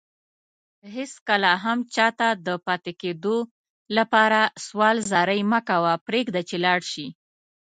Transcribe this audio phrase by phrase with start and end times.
[0.93, 3.37] هيڅ کله هم چاته دپاتي کيدو
[3.97, 7.07] لپاره سوال زاری مکوه پريږده چي لاړشي